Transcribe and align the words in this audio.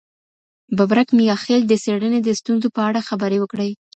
ببرک 0.77 1.09
میاخیل 1.17 1.61
د 1.67 1.73
څېړني 1.83 2.19
د 2.23 2.29
ستونزو 2.39 2.67
په 2.75 2.81
اړه 2.87 3.05
خبري 3.09 3.37
وکړې. 3.39 3.69